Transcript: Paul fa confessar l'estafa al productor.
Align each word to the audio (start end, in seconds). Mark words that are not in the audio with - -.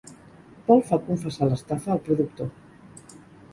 Paul 0.69 0.81
fa 0.87 0.99
confessar 1.09 1.51
l'estafa 1.51 1.93
al 1.99 2.03
productor. 2.11 2.51